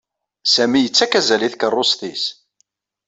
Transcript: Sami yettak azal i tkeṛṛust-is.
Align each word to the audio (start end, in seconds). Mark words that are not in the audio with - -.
Sami 0.53 0.79
yettak 0.81 1.13
azal 1.19 1.41
i 1.47 1.49
tkeṛṛust-is. 1.53 2.23